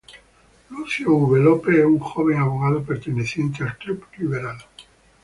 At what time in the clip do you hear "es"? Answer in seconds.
1.77-1.85